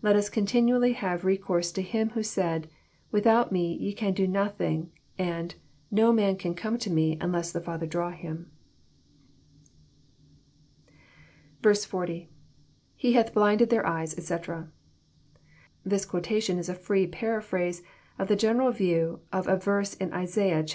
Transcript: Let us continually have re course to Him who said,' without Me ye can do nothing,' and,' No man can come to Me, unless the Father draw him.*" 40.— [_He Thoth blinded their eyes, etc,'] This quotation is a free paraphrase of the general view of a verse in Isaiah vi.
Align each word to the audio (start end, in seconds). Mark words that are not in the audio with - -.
Let 0.00 0.16
us 0.16 0.30
continually 0.30 0.94
have 0.94 1.26
re 1.26 1.36
course 1.36 1.70
to 1.72 1.82
Him 1.82 2.08
who 2.16 2.22
said,' 2.22 2.70
without 3.12 3.52
Me 3.52 3.74
ye 3.74 3.92
can 3.92 4.14
do 4.14 4.26
nothing,' 4.26 4.90
and,' 5.18 5.54
No 6.00 6.14
man 6.14 6.36
can 6.36 6.54
come 6.54 6.78
to 6.78 6.88
Me, 6.90 7.18
unless 7.20 7.52
the 7.52 7.60
Father 7.60 7.84
draw 7.84 8.08
him.*" 8.10 8.50
40.— 11.62 12.30
[_He 13.04 13.12
Thoth 13.12 13.34
blinded 13.34 13.68
their 13.68 13.86
eyes, 13.86 14.16
etc,'] 14.16 14.70
This 15.84 16.06
quotation 16.06 16.58
is 16.58 16.70
a 16.70 16.74
free 16.74 17.06
paraphrase 17.06 17.82
of 18.18 18.28
the 18.28 18.34
general 18.34 18.72
view 18.72 19.20
of 19.30 19.46
a 19.46 19.56
verse 19.58 19.92
in 19.92 20.10
Isaiah 20.14 20.62
vi. 20.62 20.72